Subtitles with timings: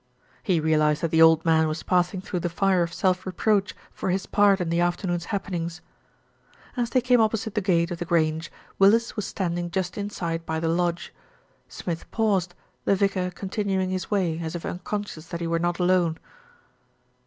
[0.41, 4.09] He realised that the old man was passing through the fire of self reproach for
[4.09, 5.81] his part in the afternoon's happenings.
[6.75, 9.69] As they came opposite the gate of The Grange, MARJORIE HEARS THE NEWS 311 lis
[9.69, 11.13] was standing just inside by the lodge.
[11.67, 16.17] Smith paused, the vicar continuing his way, as if unconscious that he were not alone.